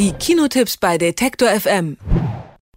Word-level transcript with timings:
Die 0.00 0.12
Kinotipps 0.12 0.78
bei 0.78 0.96
Detektor 0.96 1.50
FM. 1.50 1.98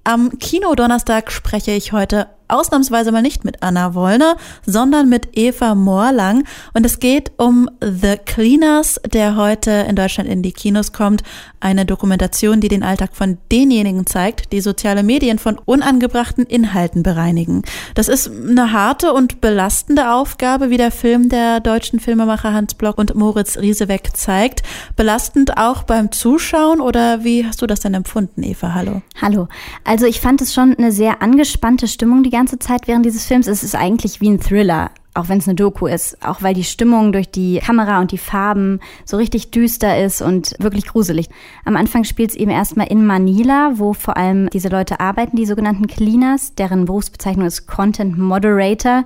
Am 0.04 0.39
Kinodonnerstag 0.39 1.31
spreche 1.31 1.71
ich 1.71 1.93
heute 1.93 2.27
ausnahmsweise 2.53 3.11
mal 3.11 3.21
nicht 3.21 3.43
mit 3.43 3.63
Anna 3.63 3.96
Wollner, 3.96 4.38
sondern 4.65 5.09
mit 5.09 5.38
Eva 5.38 5.75
Morlang. 5.75 6.44
Und 6.73 6.85
es 6.85 6.99
geht 6.99 7.31
um 7.37 7.69
The 7.81 8.17
Cleaners, 8.23 9.01
der 9.05 9.35
heute 9.35 9.71
in 9.71 9.96
Deutschland 9.96 10.29
in 10.29 10.41
die 10.41 10.51
Kinos 10.51 10.94
kommt. 10.94 11.24
Eine 11.60 11.85
Dokumentation, 11.85 12.60
die 12.60 12.67
den 12.67 12.83
Alltag 12.83 13.12
von 13.13 13.37
denjenigen 13.51 14.05
zeigt, 14.05 14.51
die 14.51 14.62
soziale 14.62 15.01
Medien 15.01 15.39
von 15.39 15.58
unangebrachten 15.63 16.45
Inhalten 16.45 17.03
bereinigen. 17.03 17.63
Das 17.95 18.08
ist 18.08 18.30
eine 18.30 18.72
harte 18.73 19.13
und 19.13 19.41
belastende 19.41 20.12
Aufgabe, 20.12 20.70
wie 20.70 20.77
der 20.77 20.91
Film 20.91 21.30
der 21.30 21.59
deutschen 21.59 21.99
Filmemacher 21.99 22.54
Hans 22.54 22.76
Block 22.76 22.98
und 22.98 23.16
Moritz 23.16 23.58
Rieseweck 23.58 24.16
zeigt. 24.16 24.63
Belastend 24.95 25.58
auch 25.58 25.84
beim 25.84 26.12
Zuschauen 26.12 26.81
oder 26.81 27.23
wie 27.23 27.45
hast 27.45 27.62
du 27.62 27.67
das 27.67 27.80
denn 27.80 27.94
empfunden, 27.94 28.44
Eva? 28.44 28.73
Hallo. 28.73 29.02
Hallo. 29.22 29.48
Also 29.84 30.05
ich 30.05 30.20
fand 30.20 30.41
es 30.41 30.54
schon 30.54 30.76
eine 30.77 30.91
sehr 30.91 31.22
angespannte 31.22 31.88
Stimmung 31.88 32.23
die 32.23 32.30
ganze 32.30 32.43
Zeit 32.60 32.88
während 32.88 33.06
dieses 33.06 33.26
Films. 33.26 33.48
Es 33.48 33.64
ist 33.64 33.76
eigentlich 33.76 34.22
wie 34.22 34.30
ein 34.30 34.40
Thriller, 34.40 34.92
auch 35.14 35.30
wenn 35.30 35.38
es 35.38 35.48
eine 35.48 35.56
Doku 35.56 35.88
ist. 35.88 36.24
Auch 36.26 36.42
weil 36.42 36.54
die 36.54 36.64
Stimmung 36.64 37.12
durch 37.12 37.30
die 37.30 37.60
Kamera 37.60 38.00
und 38.00 38.12
die 38.12 38.18
Farben 38.18 38.80
so 39.06 39.18
richtig 39.18 39.52
düster 39.52 40.04
ist 40.04 40.22
und 40.22 40.56
wirklich 40.60 40.88
gruselig. 40.88 41.30
Am 41.66 41.76
Anfang 41.76 42.04
spielt 42.04 42.32
es 42.32 42.36
eben 42.36 42.52
erstmal 42.52 42.88
in 42.88 43.06
Manila, 43.06 43.74
wo 43.76 43.94
vor 43.94 44.18
allem 44.18 44.50
diese 44.50 44.70
Leute 44.70 45.00
arbeiten, 45.00 45.38
die 45.38 45.46
sogenannten 45.46 45.88
Cleaners, 45.88 46.56
deren 46.56 46.86
Berufsbezeichnung 46.86 47.48
ist 47.48 47.68
Content 47.68 48.18
Moderator 48.18 49.04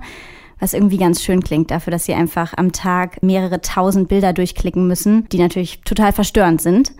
was 0.60 0.72
irgendwie 0.74 0.96
ganz 0.96 1.22
schön 1.22 1.42
klingt 1.42 1.70
dafür, 1.70 1.90
dass 1.90 2.04
sie 2.04 2.14
einfach 2.14 2.54
am 2.56 2.72
Tag 2.72 3.22
mehrere 3.22 3.60
tausend 3.60 4.08
Bilder 4.08 4.32
durchklicken 4.32 4.86
müssen, 4.86 5.28
die 5.28 5.38
natürlich 5.38 5.82
total 5.82 6.12
verstörend 6.12 6.60
sind. 6.60 6.92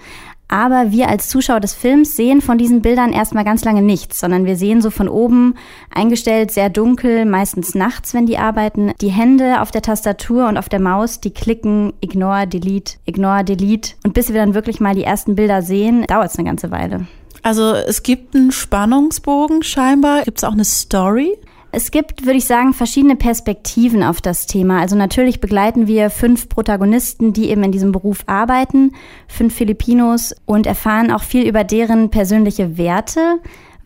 Aber 0.49 0.91
wir 0.91 1.09
als 1.09 1.29
Zuschauer 1.29 1.61
des 1.61 1.75
Films 1.75 2.17
sehen 2.17 2.41
von 2.41 2.57
diesen 2.57 2.81
Bildern 2.81 3.13
erstmal 3.13 3.45
ganz 3.45 3.65
lange 3.65 3.83
nichts, 3.83 4.19
sondern 4.19 4.47
wir 4.47 4.57
sehen 4.57 4.81
so 4.81 4.91
von 4.91 5.09
oben 5.09 5.55
eingestellt, 5.95 6.51
sehr 6.51 6.71
dunkel, 6.71 7.27
meistens 7.27 7.75
nachts, 7.75 8.15
wenn 8.15 8.25
die 8.25 8.39
arbeiten, 8.39 8.93
die 9.01 9.11
Hände 9.11 9.61
auf 9.61 9.71
der 9.71 9.83
Tastatur 9.83 10.49
und 10.49 10.57
auf 10.57 10.71
der 10.71 10.81
Maus, 10.81 11.21
die 11.21 11.33
klicken, 11.33 11.93
ignore, 12.01 12.47
delete, 12.47 12.95
ignore, 13.05 13.45
delete. 13.45 13.93
Und 14.05 14.15
bis 14.15 14.29
wir 14.29 14.37
dann 14.37 14.55
wirklich 14.55 14.81
mal 14.81 14.95
die 14.95 15.05
ersten 15.05 15.35
Bilder 15.35 15.61
sehen, 15.61 16.05
dauert 16.07 16.31
es 16.31 16.39
eine 16.39 16.49
ganze 16.49 16.71
Weile. 16.71 17.07
Also 17.43 17.75
es 17.75 18.03
gibt 18.03 18.35
einen 18.35 18.51
Spannungsbogen 18.51 19.63
scheinbar. 19.63 20.23
Gibt 20.25 20.39
es 20.39 20.45
auch 20.45 20.53
eine 20.53 20.65
Story? 20.65 21.37
Es 21.71 21.91
gibt, 21.91 22.25
würde 22.25 22.39
ich 22.39 22.47
sagen, 22.47 22.73
verschiedene 22.73 23.15
Perspektiven 23.15 24.03
auf 24.03 24.23
das 24.23 24.47
Thema. 24.47 24.81
Also 24.81 24.97
natürlich 24.97 25.41
begleiten 25.41 25.87
wir 25.87 26.09
fünf 26.09 26.49
Protagonisten, 26.49 27.35
die 27.35 27.51
eben 27.51 27.63
in 27.63 27.73
diesem 27.73 27.93
Beruf 27.93 28.21
arbeiten, 28.27 28.93
fünf 29.27 29.55
Filipinos 29.55 30.35
und 30.47 30.67
erfahren 30.67 31.11
auch 31.11 31.23
viel 31.23 31.47
über 31.47 31.65
deren 31.65 32.09
persönliche 32.11 32.79
Werte, 32.79 33.41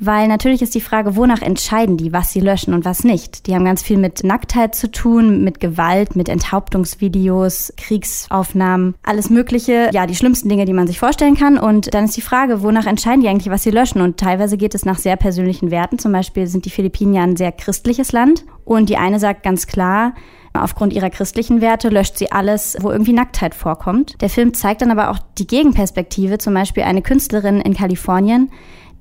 weil 0.05 0.29
natürlich 0.29 0.63
ist 0.63 0.75
die 0.75 0.81
Frage, 0.81 1.17
wonach 1.17 1.43
entscheiden 1.43 1.97
die, 1.97 2.13
was 2.13 2.33
sie 2.33 2.41
löschen 2.41 2.75
und 2.75 2.85
was 2.85 3.05
nicht. 3.05 3.47
Die 3.47 3.55
haben 3.55 3.65
ganz 3.65 3.83
viel 3.83 3.99
mit 3.99 4.25
Nacktheit 4.25 4.75
zu 4.75 4.91
tun, 4.91 5.45
mit 5.45 5.61
Gewalt, 5.61 6.17
mit 6.17 6.29
Enthauptungsvideos, 6.29 7.73
Kriegsaufnahmen, 7.77 8.95
alles 9.03 9.31
Mögliche. 9.31 9.91
Ja, 9.93 10.07
die 10.07 10.17
schlimmsten 10.17 10.49
Dinge, 10.49 10.65
die 10.65 10.73
man 10.73 10.87
sich 10.87 10.99
vorstellen 10.99 11.37
kann. 11.37 11.57
Und 11.57 11.95
dann 11.95 12.05
ist 12.05 12.17
die 12.17 12.23
Frage, 12.23 12.63
wonach 12.63 12.87
entscheiden 12.87 13.21
die 13.21 13.29
eigentlich, 13.29 13.51
was 13.51 13.63
sie 13.63 13.71
löschen? 13.71 14.01
Und 14.01 14.19
teilweise 14.19 14.57
geht 14.57 14.75
es 14.75 14.85
nach 14.85 14.99
sehr 14.99 15.17
persönlichen 15.17 15.71
Werten. 15.71 15.99
Zum 15.99 16.13
Beispiel 16.13 16.47
sind 16.47 16.65
die 16.65 16.71
Philippinen 16.71 17.15
ja 17.15 17.23
ein 17.23 17.37
sehr 17.37 17.53
christliches 17.53 18.13
Land. 18.13 18.45
Und 18.65 18.89
die 18.89 18.97
eine 18.97 19.19
sagt 19.19 19.43
ganz 19.43 19.67
klar, 19.67 20.15
Aufgrund 20.55 20.93
ihrer 20.93 21.11
christlichen 21.11 21.61
Werte 21.61 21.89
löscht 21.89 22.19
sie 22.19 22.31
alles, 22.31 22.77
wo 22.81 22.91
irgendwie 22.91 23.15
Nacktheit 23.15 23.55
vorkommt. 23.55 24.21
Der 24.21 24.29
Film 24.29 24.53
zeigt 24.53 24.83
dann 24.83 24.91
aber 24.91 25.11
auch 25.11 25.19
die 25.39 25.47
Gegenperspektive, 25.47 26.39
zum 26.39 26.55
Beispiel 26.55 26.83
eine 26.83 27.03
Künstlerin 27.03 27.61
in 27.61 27.75
Kalifornien, 27.75 28.51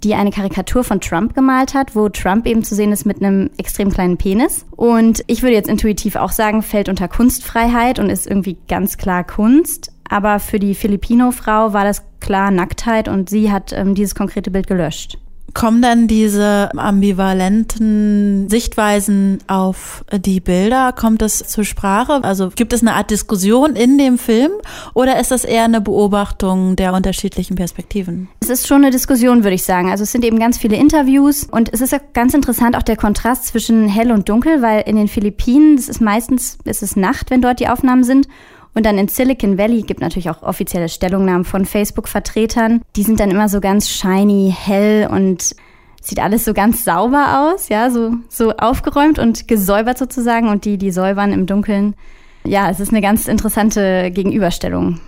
die 0.03 0.15
eine 0.15 0.31
Karikatur 0.31 0.83
von 0.83 1.01
Trump 1.01 1.35
gemalt 1.35 1.73
hat, 1.73 1.95
wo 1.95 2.09
Trump 2.09 2.47
eben 2.47 2.63
zu 2.63 2.73
sehen 2.73 2.91
ist 2.91 3.05
mit 3.05 3.21
einem 3.21 3.49
extrem 3.57 3.91
kleinen 3.91 4.17
Penis. 4.17 4.65
Und 4.71 5.23
ich 5.27 5.41
würde 5.43 5.55
jetzt 5.55 5.69
intuitiv 5.69 6.15
auch 6.15 6.31
sagen, 6.31 6.63
fällt 6.63 6.89
unter 6.89 7.07
Kunstfreiheit 7.07 7.99
und 7.99 8.09
ist 8.09 8.27
irgendwie 8.27 8.57
ganz 8.67 8.97
klar 8.97 9.23
Kunst. 9.23 9.91
Aber 10.09 10.39
für 10.39 10.59
die 10.59 10.75
Filipino-Frau 10.75 11.73
war 11.73 11.83
das 11.83 12.03
klar 12.19 12.51
Nacktheit 12.51 13.07
und 13.07 13.29
sie 13.29 13.51
hat 13.51 13.73
ähm, 13.73 13.93
dieses 13.93 14.15
konkrete 14.15 14.51
Bild 14.51 14.67
gelöscht. 14.67 15.17
Kommen 15.53 15.81
dann 15.81 16.07
diese 16.07 16.69
ambivalenten 16.75 18.49
Sichtweisen 18.49 19.39
auf 19.47 20.03
die 20.11 20.39
Bilder? 20.39 20.93
Kommt 20.93 21.21
das 21.21 21.39
zur 21.39 21.63
Sprache? 21.63 22.23
Also 22.23 22.49
gibt 22.55 22.73
es 22.73 22.81
eine 22.81 22.93
Art 22.93 23.11
Diskussion 23.11 23.75
in 23.75 23.97
dem 23.97 24.17
Film 24.17 24.51
oder 24.93 25.19
ist 25.19 25.31
das 25.31 25.43
eher 25.43 25.65
eine 25.65 25.81
Beobachtung 25.81 26.75
der 26.75 26.93
unterschiedlichen 26.93 27.55
Perspektiven? 27.55 28.29
Es 28.39 28.49
ist 28.49 28.67
schon 28.67 28.81
eine 28.81 28.91
Diskussion, 28.91 29.43
würde 29.43 29.55
ich 29.55 29.63
sagen. 29.63 29.89
Also 29.89 30.03
es 30.03 30.11
sind 30.11 30.23
eben 30.25 30.39
ganz 30.39 30.57
viele 30.57 30.75
Interviews 30.75 31.47
und 31.49 31.73
es 31.73 31.81
ist 31.81 31.95
ganz 32.13 32.33
interessant 32.33 32.75
auch 32.77 32.83
der 32.83 32.97
Kontrast 32.97 33.45
zwischen 33.45 33.87
hell 33.87 34.11
und 34.11 34.29
dunkel, 34.29 34.61
weil 34.61 34.81
in 34.81 34.95
den 34.95 35.07
Philippinen, 35.07 35.77
es 35.77 35.89
ist 35.89 36.01
meistens, 36.01 36.57
es 36.65 36.81
ist 36.81 36.97
Nacht, 36.97 37.29
wenn 37.29 37.41
dort 37.41 37.59
die 37.59 37.67
Aufnahmen 37.67 38.03
sind 38.03 38.27
und 38.73 38.85
dann 38.85 38.97
in 38.97 39.07
Silicon 39.07 39.57
Valley 39.57 39.81
gibt 39.81 39.99
natürlich 39.99 40.29
auch 40.29 40.43
offizielle 40.43 40.87
Stellungnahmen 40.87 41.43
von 41.43 41.65
Facebook-Vertretern. 41.65 42.81
Die 42.95 43.03
sind 43.03 43.19
dann 43.19 43.31
immer 43.31 43.49
so 43.49 43.59
ganz 43.59 43.89
shiny, 43.89 44.55
hell 44.57 45.07
und 45.11 45.55
sieht 46.01 46.19
alles 46.19 46.45
so 46.45 46.53
ganz 46.53 46.83
sauber 46.83 47.53
aus, 47.53 47.69
ja, 47.69 47.89
so, 47.89 48.13
so 48.29 48.51
aufgeräumt 48.51 49.19
und 49.19 49.47
gesäubert 49.47 49.97
sozusagen. 49.97 50.47
Und 50.47 50.65
die, 50.65 50.77
die 50.77 50.91
säubern 50.91 51.33
im 51.33 51.45
Dunkeln, 51.45 51.95
ja, 52.43 52.69
es 52.69 52.79
ist 52.79 52.89
eine 52.89 53.01
ganz 53.01 53.27
interessante 53.27 54.09
Gegenüberstellung. 54.11 54.99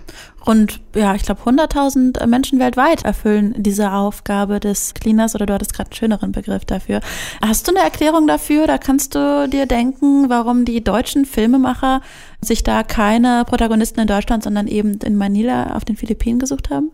Rund, 0.46 0.80
ja, 0.94 1.14
ich 1.14 1.22
glaube, 1.22 1.40
100.000 1.42 2.26
Menschen 2.26 2.58
weltweit 2.58 3.04
erfüllen 3.04 3.54
diese 3.56 3.92
Aufgabe 3.92 4.60
des 4.60 4.94
Cleaners 4.94 5.34
oder 5.34 5.46
du 5.46 5.54
hattest 5.54 5.74
gerade 5.74 5.90
einen 5.90 5.96
schöneren 5.96 6.32
Begriff 6.32 6.64
dafür. 6.64 7.00
Hast 7.42 7.66
du 7.66 7.72
eine 7.72 7.82
Erklärung 7.82 8.26
dafür? 8.26 8.66
Da 8.66 8.78
kannst 8.78 9.14
du 9.14 9.48
dir 9.48 9.66
denken, 9.66 10.28
warum 10.28 10.64
die 10.64 10.84
deutschen 10.84 11.24
Filmemacher 11.24 12.02
sich 12.40 12.62
da 12.62 12.82
keine 12.82 13.44
Protagonisten 13.46 14.00
in 14.00 14.06
Deutschland, 14.06 14.44
sondern 14.44 14.68
eben 14.68 14.98
in 15.02 15.16
Manila 15.16 15.74
auf 15.74 15.84
den 15.84 15.96
Philippinen 15.96 16.38
gesucht 16.38 16.70
haben? 16.70 16.90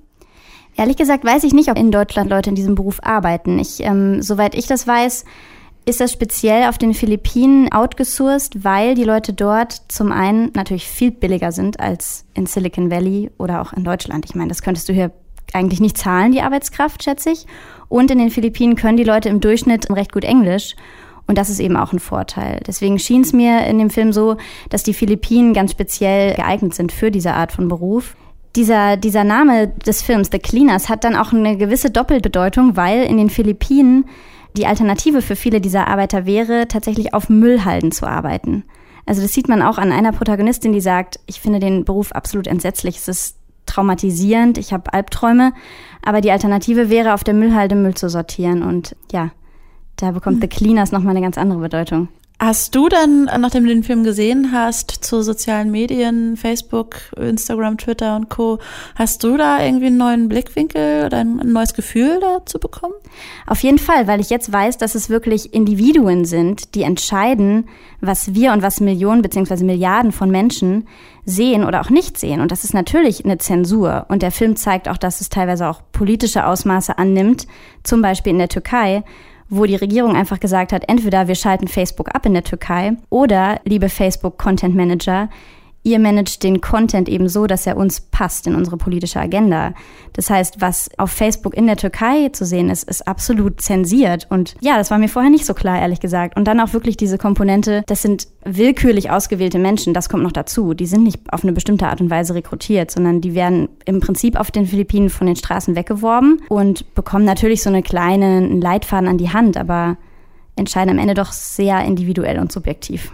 Ehrlich 0.76 0.96
gesagt 0.96 1.24
weiß 1.24 1.44
ich 1.44 1.52
nicht, 1.52 1.70
ob 1.70 1.76
in 1.76 1.90
Deutschland 1.90 2.30
Leute 2.30 2.50
in 2.50 2.56
diesem 2.56 2.76
Beruf 2.76 3.00
arbeiten. 3.02 3.58
Ich, 3.58 3.80
ähm, 3.80 4.22
soweit 4.22 4.54
ich 4.54 4.66
das 4.66 4.86
weiß, 4.86 5.24
ist 5.90 6.00
das 6.00 6.12
speziell 6.12 6.68
auf 6.68 6.78
den 6.78 6.94
Philippinen 6.94 7.70
outgesourced, 7.72 8.64
weil 8.64 8.94
die 8.94 9.04
Leute 9.04 9.32
dort 9.32 9.82
zum 9.88 10.12
einen 10.12 10.50
natürlich 10.54 10.86
viel 10.86 11.10
billiger 11.10 11.52
sind 11.52 11.80
als 11.80 12.24
in 12.34 12.46
Silicon 12.46 12.90
Valley 12.90 13.30
oder 13.38 13.60
auch 13.60 13.72
in 13.72 13.84
Deutschland. 13.84 14.24
Ich 14.24 14.34
meine, 14.34 14.48
das 14.48 14.62
könntest 14.62 14.88
du 14.88 14.92
hier 14.92 15.10
eigentlich 15.52 15.80
nicht 15.80 15.98
zahlen, 15.98 16.32
die 16.32 16.42
Arbeitskraft, 16.42 17.02
schätze 17.02 17.30
ich. 17.30 17.46
Und 17.88 18.10
in 18.10 18.18
den 18.18 18.30
Philippinen 18.30 18.76
können 18.76 18.96
die 18.96 19.04
Leute 19.04 19.28
im 19.28 19.40
Durchschnitt 19.40 19.90
recht 19.90 20.12
gut 20.12 20.24
Englisch. 20.24 20.76
Und 21.26 21.36
das 21.38 21.50
ist 21.50 21.60
eben 21.60 21.76
auch 21.76 21.92
ein 21.92 21.98
Vorteil. 21.98 22.60
Deswegen 22.66 22.98
schien 22.98 23.22
es 23.22 23.32
mir 23.32 23.66
in 23.66 23.78
dem 23.78 23.90
Film 23.90 24.12
so, 24.12 24.36
dass 24.68 24.82
die 24.84 24.94
Philippinen 24.94 25.54
ganz 25.54 25.72
speziell 25.72 26.34
geeignet 26.34 26.74
sind 26.74 26.92
für 26.92 27.10
diese 27.10 27.34
Art 27.34 27.52
von 27.52 27.68
Beruf. 27.68 28.16
Dieser, 28.56 28.96
dieser 28.96 29.24
Name 29.24 29.68
des 29.68 30.02
Films, 30.02 30.28
The 30.32 30.38
Cleaners, 30.38 30.88
hat 30.88 31.04
dann 31.04 31.16
auch 31.16 31.32
eine 31.32 31.56
gewisse 31.56 31.90
Doppelbedeutung, 31.90 32.76
weil 32.76 33.04
in 33.04 33.16
den 33.16 33.30
Philippinen 33.30 34.06
die 34.56 34.66
Alternative 34.66 35.22
für 35.22 35.36
viele 35.36 35.60
dieser 35.60 35.88
Arbeiter 35.88 36.26
wäre, 36.26 36.68
tatsächlich 36.68 37.14
auf 37.14 37.28
Müllhalden 37.28 37.92
zu 37.92 38.06
arbeiten. 38.06 38.64
Also 39.06 39.22
das 39.22 39.32
sieht 39.32 39.48
man 39.48 39.62
auch 39.62 39.78
an 39.78 39.92
einer 39.92 40.12
Protagonistin, 40.12 40.72
die 40.72 40.80
sagt, 40.80 41.20
ich 41.26 41.40
finde 41.40 41.58
den 41.58 41.84
Beruf 41.84 42.12
absolut 42.12 42.46
entsetzlich, 42.46 42.96
es 42.96 43.08
ist 43.08 43.36
traumatisierend, 43.66 44.58
ich 44.58 44.72
habe 44.72 44.92
Albträume, 44.92 45.52
aber 46.02 46.20
die 46.20 46.30
Alternative 46.30 46.90
wäre, 46.90 47.14
auf 47.14 47.24
der 47.24 47.34
Müllhalde 47.34 47.74
Müll 47.74 47.94
zu 47.94 48.08
sortieren. 48.08 48.62
Und 48.62 48.96
ja, 49.12 49.30
da 49.96 50.10
bekommt 50.10 50.38
mhm. 50.38 50.42
The 50.42 50.48
Cleaners 50.48 50.92
nochmal 50.92 51.16
eine 51.16 51.24
ganz 51.24 51.38
andere 51.38 51.60
Bedeutung. 51.60 52.08
Hast 52.42 52.74
du 52.74 52.88
dann, 52.88 53.24
nachdem 53.24 53.64
du 53.64 53.68
den 53.68 53.84
Film 53.84 54.02
gesehen 54.02 54.50
hast, 54.50 54.90
zu 54.90 55.20
sozialen 55.20 55.70
Medien, 55.70 56.38
Facebook, 56.38 56.96
Instagram, 57.18 57.76
Twitter 57.76 58.16
und 58.16 58.30
Co., 58.30 58.58
hast 58.94 59.22
du 59.22 59.36
da 59.36 59.62
irgendwie 59.62 59.88
einen 59.88 59.98
neuen 59.98 60.30
Blickwinkel 60.30 61.04
oder 61.04 61.18
ein 61.18 61.36
neues 61.44 61.74
Gefühl 61.74 62.18
dazu 62.18 62.58
bekommen? 62.58 62.94
Auf 63.46 63.62
jeden 63.62 63.76
Fall, 63.76 64.06
weil 64.06 64.20
ich 64.20 64.30
jetzt 64.30 64.50
weiß, 64.50 64.78
dass 64.78 64.94
es 64.94 65.10
wirklich 65.10 65.52
Individuen 65.52 66.24
sind, 66.24 66.74
die 66.74 66.82
entscheiden, 66.82 67.68
was 68.00 68.32
wir 68.32 68.54
und 68.54 68.62
was 68.62 68.80
Millionen 68.80 69.20
beziehungsweise 69.20 69.66
Milliarden 69.66 70.10
von 70.10 70.30
Menschen 70.30 70.88
sehen 71.26 71.62
oder 71.62 71.82
auch 71.82 71.90
nicht 71.90 72.16
sehen. 72.16 72.40
Und 72.40 72.50
das 72.52 72.64
ist 72.64 72.72
natürlich 72.72 73.22
eine 73.22 73.36
Zensur. 73.36 74.06
Und 74.08 74.22
der 74.22 74.30
Film 74.30 74.56
zeigt 74.56 74.88
auch, 74.88 74.96
dass 74.96 75.20
es 75.20 75.28
teilweise 75.28 75.68
auch 75.68 75.82
politische 75.92 76.46
Ausmaße 76.46 76.96
annimmt, 76.96 77.46
zum 77.82 78.00
Beispiel 78.00 78.32
in 78.32 78.38
der 78.38 78.48
Türkei 78.48 79.04
wo 79.50 79.66
die 79.66 79.76
Regierung 79.76 80.16
einfach 80.16 80.40
gesagt 80.40 80.72
hat, 80.72 80.88
entweder 80.88 81.28
wir 81.28 81.34
schalten 81.34 81.68
Facebook 81.68 82.14
ab 82.14 82.24
in 82.24 82.32
der 82.32 82.44
Türkei 82.44 82.92
oder, 83.10 83.60
liebe 83.64 83.88
Facebook 83.88 84.38
Content 84.38 84.74
Manager, 84.74 85.28
ihr 85.82 85.98
managt 85.98 86.42
den 86.42 86.60
Content 86.60 87.08
eben 87.08 87.28
so, 87.28 87.46
dass 87.46 87.66
er 87.66 87.76
uns 87.76 88.00
passt 88.00 88.46
in 88.46 88.54
unsere 88.54 88.76
politische 88.76 89.18
Agenda. 89.18 89.72
Das 90.12 90.28
heißt, 90.28 90.60
was 90.60 90.90
auf 90.98 91.10
Facebook 91.10 91.54
in 91.54 91.66
der 91.66 91.76
Türkei 91.76 92.28
zu 92.30 92.44
sehen 92.44 92.68
ist, 92.68 92.88
ist 92.88 93.06
absolut 93.08 93.62
zensiert. 93.62 94.26
Und 94.28 94.56
ja, 94.60 94.76
das 94.76 94.90
war 94.90 94.98
mir 94.98 95.08
vorher 95.08 95.30
nicht 95.30 95.46
so 95.46 95.54
klar, 95.54 95.80
ehrlich 95.80 96.00
gesagt. 96.00 96.36
Und 96.36 96.44
dann 96.44 96.60
auch 96.60 96.74
wirklich 96.74 96.96
diese 96.96 97.16
Komponente, 97.16 97.82
das 97.86 98.02
sind 98.02 98.28
willkürlich 98.44 99.10
ausgewählte 99.10 99.58
Menschen, 99.58 99.94
das 99.94 100.08
kommt 100.08 100.22
noch 100.22 100.32
dazu. 100.32 100.74
Die 100.74 100.86
sind 100.86 101.02
nicht 101.02 101.20
auf 101.32 101.44
eine 101.44 101.52
bestimmte 101.52 101.86
Art 101.86 102.00
und 102.00 102.10
Weise 102.10 102.34
rekrutiert, 102.34 102.90
sondern 102.90 103.20
die 103.20 103.34
werden 103.34 103.68
im 103.86 104.00
Prinzip 104.00 104.38
auf 104.38 104.50
den 104.50 104.66
Philippinen 104.66 105.08
von 105.08 105.26
den 105.26 105.36
Straßen 105.36 105.76
weggeworben 105.76 106.42
und 106.48 106.94
bekommen 106.94 107.24
natürlich 107.24 107.62
so 107.62 107.70
eine 107.70 107.82
kleine 107.82 108.46
Leitfaden 108.46 109.08
an 109.08 109.18
die 109.18 109.32
Hand, 109.32 109.56
aber 109.56 109.96
entscheiden 110.56 110.90
am 110.90 110.98
Ende 110.98 111.14
doch 111.14 111.32
sehr 111.32 111.82
individuell 111.84 112.38
und 112.38 112.52
subjektiv. 112.52 113.10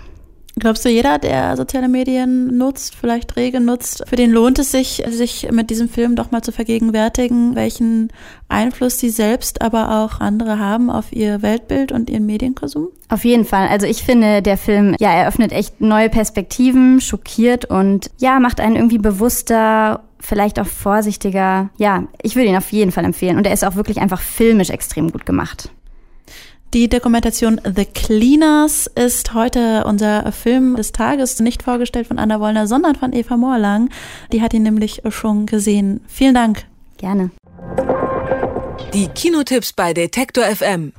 Glaubst 0.59 0.87
du, 0.87 0.89
jeder, 0.89 1.19
der 1.19 1.55
soziale 1.57 1.87
Medien 1.87 2.57
nutzt, 2.57 2.95
vielleicht 2.95 3.37
rege 3.37 3.61
nutzt, 3.61 4.05
für 4.09 4.17
den 4.17 4.31
lohnt 4.31 4.59
es 4.59 4.73
sich, 4.73 5.03
sich 5.07 5.49
mit 5.53 5.69
diesem 5.69 5.91
Film 5.91 6.17
doch 6.17 6.31
mal 6.31 6.41
zu 6.41 6.51
vergegenwärtigen, 6.51 7.55
welchen 7.55 8.11
Einfluss 8.49 8.99
sie 8.99 9.11
selbst, 9.11 9.61
aber 9.61 10.03
auch 10.03 10.21
andere 10.21 10.59
haben 10.59 10.89
auf 10.89 11.13
ihr 11.13 11.43
Weltbild 11.43 11.93
und 11.93 12.09
ihren 12.09 12.25
Medienkonsum? 12.25 12.89
Auf 13.11 13.27
jeden 13.27 13.45
Fall. 13.45 13.69
Also 13.69 13.87
ich 13.87 14.03
finde, 14.03 14.41
der 14.41 14.57
Film, 14.57 14.97
ja, 14.99 15.13
eröffnet 15.13 15.53
echt 15.53 15.83
neue 15.83 16.09
Perspektiven, 16.09 17.03
schockiert 17.03 17.67
und 17.67 18.11
ja, 18.17 18.41
macht 18.41 18.59
einen 18.59 18.77
irgendwie 18.77 18.99
bewusster 18.99 20.05
vielleicht 20.21 20.59
auch 20.59 20.67
vorsichtiger. 20.67 21.71
Ja, 21.77 22.05
ich 22.23 22.35
würde 22.35 22.49
ihn 22.49 22.57
auf 22.57 22.73
jeden 22.73 22.93
Fall 22.93 23.05
empfehlen. 23.05 23.37
Und 23.37 23.47
er 23.47 23.53
ist 23.53 23.65
auch 23.65 23.77
wirklich 23.77 23.99
einfach 23.99 24.21
filmisch 24.21 24.71
extrem 24.71 25.13
gut 25.13 25.27
gemacht. 25.27 25.71
Die 26.75 26.89
Dokumentation 26.89 27.61
The 27.65 27.85
Cleaners 27.85 28.87
ist 28.89 29.35
heute 29.35 29.85
unser 29.85 30.31
Film 30.33 30.77
des 30.77 30.93
Tages, 30.93 31.39
nicht 31.41 31.63
vorgestellt 31.63 32.09
von 32.09 32.19
Anna 32.19 32.41
Wollner, 32.41 32.67
sondern 32.67 32.97
von 32.97 33.13
Eva 33.13 33.37
Moorlang. 33.37 33.89
Die 34.33 34.43
hat 34.43 34.53
ihn 34.53 34.65
nämlich 34.65 35.03
schon 35.11 35.47
gesehen. 35.47 36.01
Vielen 36.09 36.35
Dank. 36.35 36.65
Gerne. 36.99 37.31
Die 38.93 39.09
Kinotipps 39.09 39.73
bei 39.73 39.95
Detektor 39.95 40.45
FM. 40.45 40.93